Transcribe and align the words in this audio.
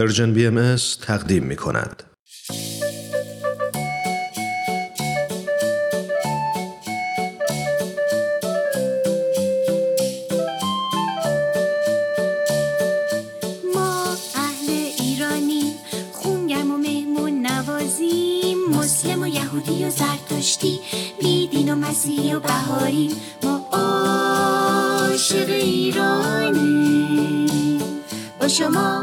پرژن 0.00 0.32
بی 0.32 0.46
ام 0.46 0.76
تقدیم 1.06 1.44
می 1.44 1.56
کند. 1.56 2.02
شما 28.50 29.02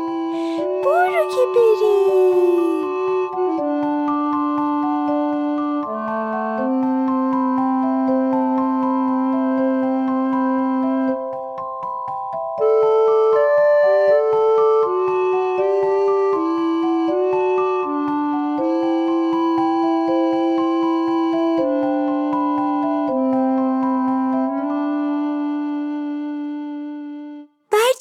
برو 0.91 1.23
که 1.29 1.41
بریم 1.55 2.80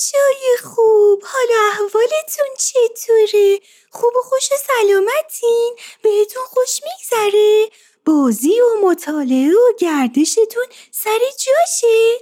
بچه 0.00 0.18
های 0.18 0.56
خوب 0.62 1.22
حالا 1.24 1.68
احوالتون 1.72 2.46
چطوره؟ 2.58 3.60
خوب 3.90 4.16
و 4.16 4.22
خوش 4.22 4.52
و 4.52 4.54
سلامتین؟ 4.56 5.76
بهتون 6.02 6.42
خوش 6.44 6.80
میگذره؟ 6.84 7.70
بازی 8.04 8.60
و 8.60 8.86
مطالعه 8.86 9.52
و 9.52 9.72
گردشتون 9.78 10.66
سر 10.90 11.18
جاشه؟ 11.18 12.18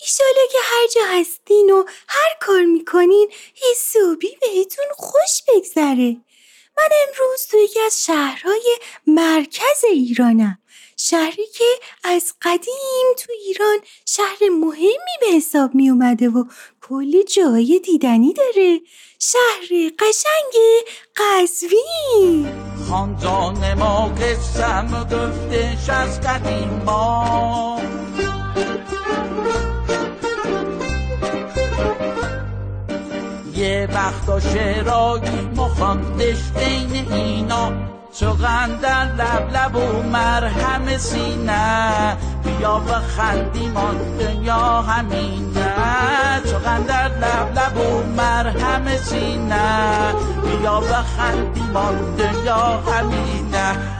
ایشالا 0.00 0.46
که 0.52 0.58
هر 0.62 0.86
جا 0.86 1.00
هستین 1.04 1.70
و 1.70 1.84
هر 2.08 2.36
کار 2.40 2.64
می‌کنین 2.64 3.32
حسابی 3.70 4.36
بهتون 4.40 4.86
خوش 4.92 5.42
بگذره 5.48 6.16
من 6.78 6.88
امروز 7.08 7.46
تو 7.50 7.56
یکی 7.56 7.80
از 7.80 8.04
شهرهای 8.04 8.78
مرکز 9.06 9.84
ایرانم. 9.92 10.58
شهری 10.96 11.46
که 11.54 11.64
از 12.04 12.34
قدیم 12.42 13.14
تو 13.18 13.32
ایران 13.46 13.78
شهر 14.06 14.38
مهمی 14.60 15.16
به 15.20 15.26
حساب 15.36 15.74
می 15.74 15.90
اومده 15.90 16.28
و 16.28 16.44
کلی 16.80 17.24
جای 17.24 17.80
دیدنی 17.84 18.32
داره. 18.32 18.80
شهر 19.18 19.68
قشنگ 19.98 20.54
قزوین. 21.16 22.48
خاندان 22.88 23.74
ما 23.74 24.08
قسم 24.08 25.04
گفتش 25.04 25.90
از 25.90 26.20
قدیم 26.20 26.82
ما. 26.86 27.97
وقتا 33.86 34.40
شعرایی 34.40 35.48
مخاندش 35.56 36.50
بین 36.56 37.12
اینا. 37.12 37.72
چو 38.20 38.32
در 38.82 39.04
لب 39.04 39.56
لب 39.56 39.76
و 39.76 40.02
مرهم 40.02 40.98
سینه. 40.98 42.16
بیا 42.44 42.82
و 42.88 42.92
خندیم 42.92 43.76
آن 43.76 44.16
دنیا 44.18 44.82
همینه. 44.82 45.74
چو 46.44 46.58
در 46.88 47.08
لب 47.08 47.58
لب 47.58 47.76
و 47.76 48.02
مرهم 48.16 48.96
سینه. 48.96 50.14
بیا 50.42 50.80
و 50.80 50.92
خندیم 50.92 51.76
آن 51.76 52.14
دنیا 52.16 52.82
همینه. 52.86 53.97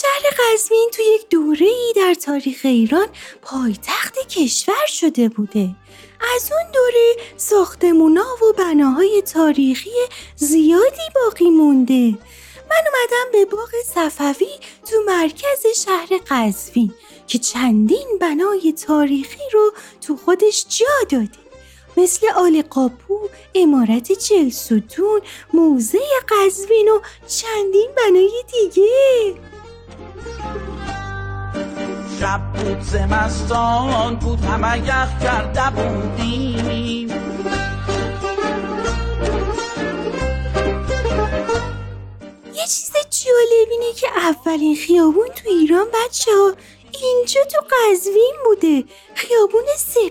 شهر 0.00 0.22
قزوین 0.38 0.90
تو 0.92 1.02
یک 1.02 1.28
دوره 1.28 1.66
ای 1.66 1.92
در 1.96 2.14
تاریخ 2.14 2.60
ایران 2.64 3.06
پایتخت 3.42 4.18
کشور 4.28 4.86
شده 4.86 5.28
بوده. 5.28 5.70
از 6.34 6.50
اون 6.52 6.72
دوره 6.72 7.16
ساختمونا 7.36 8.26
و 8.42 8.52
بناهای 8.52 9.22
تاریخی 9.22 9.90
زیادی 10.36 11.02
باقی 11.14 11.50
مونده. 11.50 12.18
من 12.70 12.82
اومدم 12.86 13.32
به 13.32 13.44
باغ 13.44 13.70
صفوی 13.94 14.58
تو 14.90 14.96
مرکز 15.06 15.66
شهر 15.84 16.08
قزوین 16.30 16.94
که 17.26 17.38
چندین 17.38 18.18
بنای 18.20 18.72
تاریخی 18.72 19.50
رو 19.52 19.72
تو 20.00 20.16
خودش 20.16 20.66
جا 20.68 21.18
داده. 21.18 21.44
مثل 21.96 22.26
آل 22.36 22.62
قاپو، 22.62 23.28
امارت 23.54 24.12
چلستون، 24.12 25.20
موزه 25.52 26.00
قزوین 26.28 26.88
و 26.88 27.00
چندین 27.28 27.90
بنای 27.96 28.44
دیگه. 28.52 29.53
شب 32.20 32.40
بود 32.52 32.80
زمستان 32.80 34.16
بود 34.16 34.44
همه 34.44 34.78
یخ 34.78 35.22
کرده 35.22 35.70
بودیم. 35.70 37.08
یه 42.54 42.66
چیز 42.66 42.92
جالب 42.92 43.68
اینه 43.70 43.92
که 43.96 44.06
اولین 44.16 44.76
خیابون 44.76 45.28
تو 45.28 45.48
ایران 45.48 45.86
بچه 45.86 46.30
ها 46.30 46.54
اینجا 47.02 47.40
تو 47.44 47.60
قزوین 47.70 48.34
بوده. 48.44 48.84
خیابون 49.14 49.64
سپه. 49.78 50.10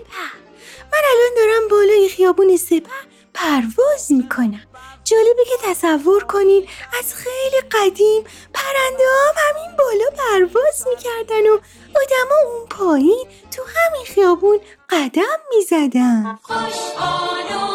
من 0.92 1.02
الان 1.10 1.32
دارم 1.36 1.68
بالای 1.70 2.08
خیابون 2.08 2.56
سپه 2.56 2.90
پرواز 3.34 4.12
می‌کنم. 4.12 4.66
جالبه 5.04 5.44
که 5.44 5.56
تصور 5.62 6.24
کنین 6.24 6.68
از 6.98 7.14
خیلی 7.14 7.60
قدیم 7.72 8.24
پرنده 8.54 9.04
هم 9.04 9.34
همین 9.36 9.76
بالا 9.78 10.04
پرواز 10.16 10.86
می‌کردن 10.88 11.46
و 11.46 11.58
آدما 11.96 12.36
اون 12.52 12.66
پایین 12.66 13.26
تو 13.50 13.62
همین 13.62 14.04
خیابون 14.04 14.60
قدم 14.90 15.38
می‌زدن. 15.56 16.38
خوشحال 16.42 17.70
و 17.70 17.73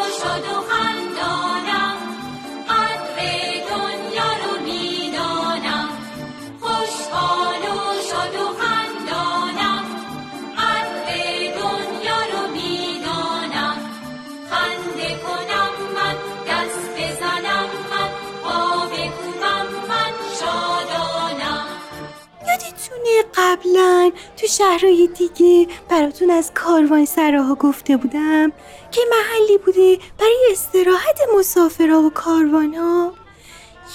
قبلا 23.39 24.11
تو 24.37 24.47
شهرهای 24.47 25.07
دیگه 25.07 25.67
براتون 25.89 26.31
از 26.31 26.51
کاروان 26.53 27.05
سراها 27.05 27.55
گفته 27.55 27.97
بودم 27.97 28.51
که 28.91 29.01
محلی 29.11 29.57
بوده 29.57 29.99
برای 30.17 30.49
استراحت 30.51 31.19
مسافرها 31.37 32.01
و 32.01 32.09
کاروانها. 32.09 33.13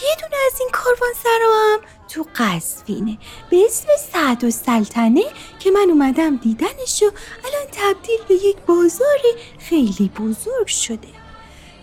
یه 0.03 0.15
دونه 0.21 0.37
از 0.47 0.61
این 0.61 0.69
کاروان 0.73 1.11
هم 1.25 1.81
تو 2.09 2.27
قزوینه 2.37 3.19
به 3.51 3.65
اسم 3.65 3.89
سعد 4.13 4.45
و 4.45 4.51
سلطنه 4.51 5.25
که 5.59 5.71
من 5.71 5.91
اومدم 5.91 6.37
دیدنش 6.37 7.03
و 7.03 7.11
الان 7.45 7.67
تبدیل 7.73 8.19
به 8.29 8.35
یک 8.35 8.57
بازار 8.67 9.21
خیلی 9.59 10.11
بزرگ 10.21 10.67
شده. 10.67 11.09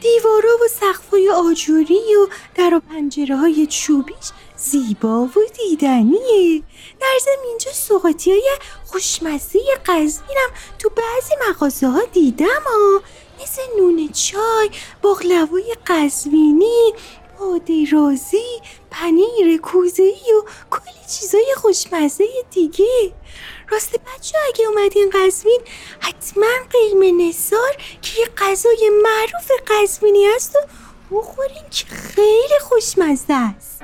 دیوارا 0.02 0.56
و 0.66 0.68
سقفای 0.68 1.30
آجوری 1.30 2.16
و 2.16 2.28
در 2.56 2.74
و 2.74 2.80
پنجره 2.80 3.38
های 3.38 3.68
چوبیش 3.68 4.31
زیبا 4.63 5.22
و 5.25 5.30
دیدنیه. 5.54 6.63
در 7.00 7.18
ضمن 7.22 7.48
اینجا 7.48 7.72
سوقاتی 7.72 8.31
های 8.31 8.50
خوشمزه 8.86 9.60
قزوینم 9.86 10.50
تو 10.80 10.90
بعضی 10.90 11.34
مغازه 11.50 11.88
ها 11.88 12.02
دیدم 12.13 12.62
ها 12.66 13.02
مثل 13.42 13.62
نون 13.78 14.08
چای 14.08 14.69
باقلوای 15.02 15.75
قزوینی 15.88 16.94
باده 17.40 17.86
رازی 17.92 18.62
پنیر 18.92 19.58
کوزه 19.62 20.04
و 20.04 20.50
کلی 20.72 21.06
چیزای 21.19 21.54
خوشمزه 21.58 22.28
دیگه. 22.52 23.13
راست 23.69 23.92
بچه 23.92 24.38
اگه 24.48 24.66
اومدین 24.68 25.10
قزوین 25.13 25.62
حتما 26.00 26.48
قیمه 26.69 27.12
نسار 27.12 27.78
که 28.02 28.19
یه 28.19 28.28
غذای 28.38 28.92
معروف 29.04 29.52
قزوینی 29.68 30.25
هست 30.25 30.56
و 30.56 30.60
بخورین 31.12 31.63
که 31.72 31.86
خیلی 31.86 32.60
خوشمزه 32.62 33.34
است. 33.34 33.81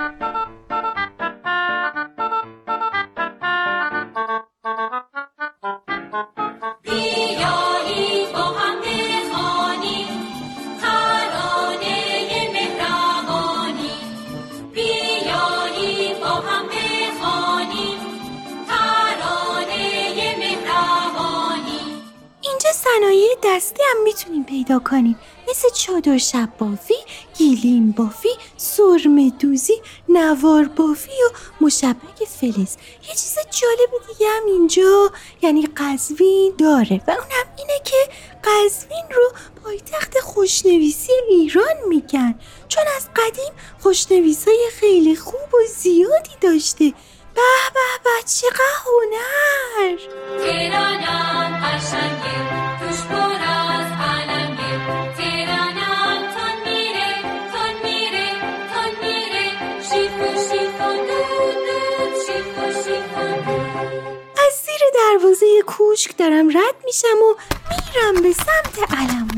صنایع 22.97 23.29
دستی 23.44 23.83
هم 23.91 24.03
می‌تونیم 24.03 24.44
پیدا 24.44 24.79
کنیم. 24.79 25.19
مثل 25.49 25.69
چادر 25.69 26.17
شب 26.17 26.49
بافی، 26.57 26.94
گیلیم 27.38 27.91
بافی، 27.91 28.29
سرمه 28.57 29.29
دوزی، 29.39 29.81
نوار 30.09 30.63
بافی 30.63 31.11
و 31.11 31.63
مشبک 31.65 32.23
فلز. 32.41 32.75
یه 33.07 33.09
چیز 33.09 33.35
جالب 33.51 34.07
دیگه 34.07 34.29
هم 34.29 34.45
اینجا 34.45 35.11
یعنی 35.41 35.67
قزوین 35.77 36.53
داره 36.57 37.01
و 37.07 37.11
اونم 37.11 37.47
اینه 37.57 37.79
که 37.83 37.97
قزوین 38.44 39.05
رو 39.15 39.31
پایتخت 39.63 40.19
خوشنویسی 40.19 41.11
ایران 41.29 41.75
میگن. 41.88 42.39
چون 42.67 42.83
از 42.97 43.09
قدیم 43.15 43.53
خوشنویسای 43.79 44.69
خیلی 44.79 45.15
خوب 45.15 45.53
و 45.53 45.57
زیادی 45.77 46.31
داشته. 46.41 46.93
به 47.38 47.44
به 47.74 47.89
به 48.04 48.24
چقدر 48.25 48.78
هنر 48.86 49.98
تهرانم 50.44 51.51
قشنگه 51.63 52.38
توش 52.80 53.01
پر 53.10 53.42
از 53.75 53.92
علنگه 54.12 54.74
تهرانم 55.18 56.22
تون 56.34 56.56
میره 56.66 57.12
تون 57.51 57.74
میره 57.84 58.30
تون 58.74 58.92
میره. 59.01 59.45
شیف 59.81 60.13
و 60.22 60.28
شیفون 60.50 60.98
دود 61.07 61.57
دود 61.66 62.13
شیف 62.25 62.57
و 62.57 62.84
شیفون 62.84 63.34
دود. 63.45 64.07
از 64.48 64.54
زیر 64.66 64.81
دروازه 64.95 65.62
کوشک 65.68 66.18
دارم 66.18 66.50
رد 66.50 66.75
میشم 66.86 67.18
و 67.22 67.36
میرم 67.69 68.24
به 68.24 68.34
سمت 68.34 68.92
این 69.00 69.37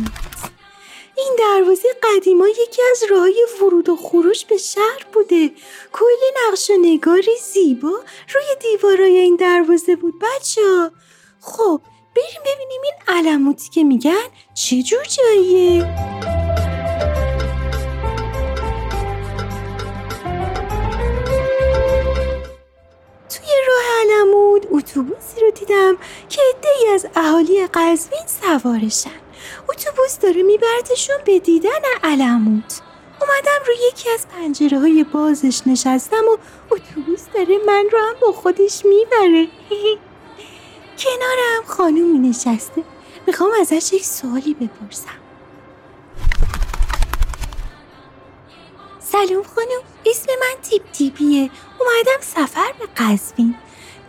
دروازه 1.70 1.90
قدیما 2.04 2.48
یکی 2.48 2.82
از 2.92 3.04
راههای 3.10 3.46
ورود 3.62 3.90
و 3.90 3.96
خروش 3.96 4.46
به 4.46 4.58
شهر 4.58 5.06
بوده. 5.14 5.52
کلی 5.92 6.32
نقش 6.48 6.70
و 6.70 6.74
نگاری 6.82 7.38
زیبا 7.54 8.00
روی 8.34 8.46
دیوارای 8.62 9.18
این 9.18 9.36
دروازه 9.36 9.96
بود 9.96 10.14
بچه 10.22 10.92
خب 11.42 11.82
بریم 12.16 12.42
ببینیم 12.46 12.82
این 12.84 13.18
علموتی 13.18 13.70
که 13.70 13.84
میگن 13.84 14.28
چه 14.54 14.84
جور 14.84 15.04
جاییه 15.04 15.82
توی 23.30 23.50
راه 23.68 23.86
علمود 24.02 24.68
اتوبوسی 24.72 25.42
رو 25.42 25.52
دیدم 25.52 25.98
که 26.30 26.42
عدهای 26.50 26.94
از 26.94 27.08
اهالی 27.16 27.68
قزوین 27.68 28.28
سوارشن. 28.28 29.29
اتوبوس 29.70 30.20
داره 30.20 30.44
میبردشون 30.44 31.16
به 31.26 31.40
دیدن 31.40 31.82
علمود 32.04 32.64
اومدم 33.22 33.66
روی 33.68 33.76
یکی 33.92 34.10
از 34.10 34.28
پنجره 34.28 34.80
های 34.80 35.04
بازش 35.04 35.62
نشستم 35.66 36.24
و 36.34 36.38
اتوبوس 36.72 37.26
داره 37.34 37.58
من 37.68 37.86
رو 37.92 38.00
هم 38.00 38.16
با 38.22 38.32
خودش 38.32 38.86
می‌بره. 38.86 39.48
کنارم 41.04 41.64
خانومی 41.66 42.30
نشسته. 42.30 42.84
می‌خوام 43.28 43.52
ازش 43.62 43.94
یک 43.94 44.06
سوالی 44.06 44.54
بپرسم. 44.54 45.20
سلام 49.00 49.44
خانم 49.44 49.82
اسم 50.06 50.32
من 50.40 50.62
تیپ 50.62 50.92
تیپیه. 50.92 51.50
اومدم 51.80 52.22
سفر 52.22 52.74
به 52.80 52.86
قزوین. 52.98 53.56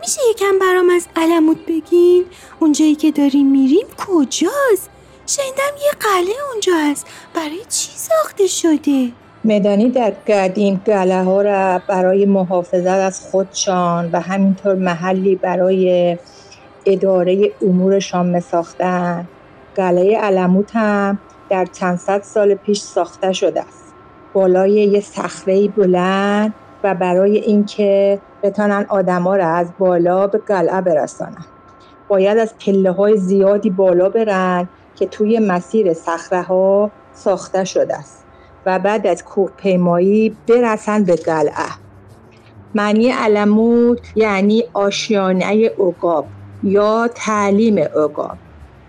میشه 0.01 0.21
یکم 0.29 0.59
برام 0.59 0.89
از 0.89 1.07
علمود 1.15 1.65
بگین؟ 1.65 2.25
اونجایی 2.59 2.95
که 2.95 3.11
داریم 3.11 3.47
میریم 3.47 3.87
کجاست؟ 4.07 4.89
شنیدم 5.27 5.77
یه 5.85 5.91
قلعه 5.99 6.35
اونجا 6.51 6.73
هست. 6.91 7.07
برای 7.33 7.65
چی 7.69 7.91
ساخته 7.95 8.47
شده؟ 8.47 9.11
مدانی 9.45 9.89
در 9.89 10.13
قدیم 10.27 10.81
قلعه 10.85 11.23
ها 11.23 11.41
را 11.41 11.81
برای 11.87 12.25
محافظت 12.25 12.87
از 12.87 13.19
خودشان 13.19 14.09
و 14.11 14.19
همینطور 14.19 14.75
محلی 14.75 15.35
برای 15.35 16.17
اداره 16.85 17.51
امورشان 17.61 18.25
می 18.25 18.39
ساختن. 18.39 19.27
قلعه 19.75 20.17
علموت 20.17 20.75
هم 20.75 21.19
در 21.49 21.65
چند 21.65 21.97
صد 21.97 22.21
سال 22.21 22.55
پیش 22.55 22.81
ساخته 22.81 23.33
شده 23.33 23.61
است. 23.61 23.93
بالای 24.33 24.71
یه 24.71 24.99
صخره 24.99 25.67
بلند 25.67 26.53
و 26.83 26.95
برای 26.95 27.37
اینکه 27.37 28.19
بتانن 28.43 28.85
آدما 28.89 29.35
را 29.35 29.47
از 29.47 29.71
بالا 29.79 30.27
به 30.27 30.37
قلعه 30.37 30.81
برسانن. 30.81 31.45
باید 32.07 32.37
از 32.37 32.53
پله 32.65 32.91
های 32.91 33.17
زیادی 33.17 33.69
بالا 33.69 34.09
برن 34.09 34.69
که 34.95 35.05
توی 35.05 35.39
مسیر 35.39 35.93
صخره 35.93 36.41
ها 36.41 36.91
ساخته 37.13 37.63
شده 37.63 37.97
است 37.97 38.25
و 38.65 38.79
بعد 38.79 39.07
از 39.07 39.23
کوه 39.23 39.51
پیمایی 39.57 40.35
برسن 40.47 41.03
به 41.03 41.15
قلعه. 41.15 41.81
معنی 42.75 43.11
علموت 43.11 43.99
یعنی 44.15 44.63
آشیانه 44.73 45.69
عقاب 45.69 46.25
یا 46.63 47.09
تعلیم 47.15 47.77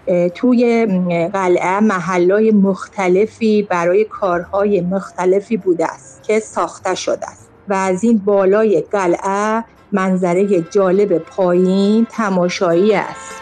اه، 0.06 0.28
توی 0.28 0.86
قلعه 1.32 1.80
محلای 1.80 2.50
مختلفی 2.50 3.62
برای 3.62 4.04
کارهای 4.04 4.80
مختلفی 4.80 5.56
بوده 5.56 5.92
است 5.92 6.22
که 6.22 6.40
ساخته 6.40 6.94
شده 6.94 7.30
است 7.30 7.50
و 7.68 7.74
از 7.74 8.04
این 8.04 8.18
بالای 8.18 8.80
قلعه 8.80 9.64
منظره 9.92 10.60
جالب 10.60 11.18
پایین 11.18 12.06
تماشایی 12.10 12.94
است. 12.94 13.41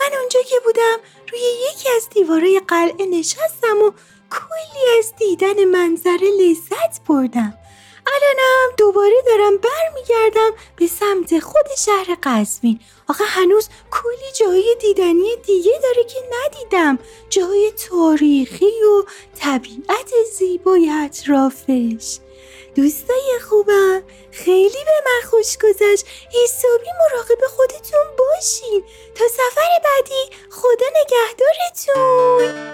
من 0.00 0.18
اونجا 0.18 0.40
که 0.42 0.56
بودم 0.64 0.98
روی 1.32 1.40
یکی 1.40 1.88
از 1.96 2.08
دیوارای 2.08 2.60
قلعه 2.68 3.06
نشستم 3.06 3.78
و 3.84 3.90
کلی 4.30 4.98
از 4.98 5.12
دیدن 5.18 5.64
منظره 5.64 6.30
لذت 6.40 7.04
بردم. 7.08 7.54
الانم 8.06 8.74
دوباره 8.76 9.22
دارم 9.26 9.52
برمیگردم 9.56 10.50
به 10.76 10.86
سمت 10.86 11.38
خود 11.38 11.66
شهر 11.78 12.16
قزوین. 12.22 12.80
آخه 13.08 13.24
هنوز 13.24 13.68
کلی 13.90 14.32
جای 14.40 14.76
دیدنی 14.80 15.36
دیگه 15.46 15.80
داره 15.82 16.04
که 16.04 16.18
ندیدم. 16.32 16.98
جای 17.30 17.72
تاریخی 17.90 18.64
و 18.64 19.04
طبیعت 19.34 20.12
زیبای 20.32 20.90
اطرافش. 20.90 22.18
دوستای 22.74 23.38
خوبم. 23.48 24.02
خیلی 24.30 24.84
به 24.84 25.02
من 25.06 25.30
خوش 25.30 25.58
گذشت. 25.58 26.06
حسابی 26.44 26.86
مراقب 27.00 27.46
خودتون 27.46 28.16
باشین. 28.18 28.84
تا 29.14 29.24
سفر 29.28 29.68
بعدی 29.84 30.36
خدا 30.50 30.86
نگهدارتون. 31.00 32.70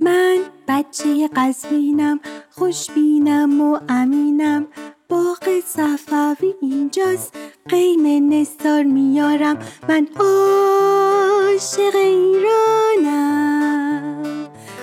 من 0.00 0.38
بچه 0.68 1.28
قزوینم 1.36 2.20
خوشبینم 2.50 3.60
و 3.60 3.80
امینم. 3.88 4.66
باغ 5.08 5.60
صفوی 5.66 6.54
اینجاست. 6.60 7.34
قیم 7.68 8.32
نستار 8.32 8.82
میارم. 8.82 9.58
من 9.88 10.08
عاشق 10.20 11.94
ایرانم. 11.94 13.28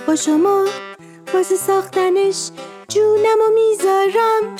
با 0.07 0.15
شما 0.15 0.65
واسه 1.33 1.55
ساختنش 1.55 2.49
جونم 2.89 3.39
و 3.47 3.51
می‌ذارم. 3.53 4.55